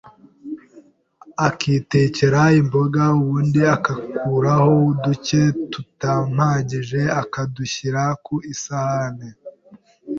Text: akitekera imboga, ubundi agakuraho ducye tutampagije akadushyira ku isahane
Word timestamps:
akitekera 1.47 2.41
imboga, 2.59 3.03
ubundi 3.19 3.59
agakuraho 3.75 4.75
ducye 5.03 5.41
tutampagije 5.71 6.99
akadushyira 7.21 8.03
ku 8.25 8.35
isahane 8.53 9.27